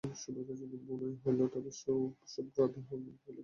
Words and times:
সুভদ্রা 0.15 0.53
যদি 0.61 0.77
বোনই 0.85 1.13
হইল 1.21 1.39
তবে 1.53 1.71
সুভদ্রাহরণ 2.27 2.81
হইল 2.87 3.03
কী 3.07 3.19
করিয়া। 3.23 3.39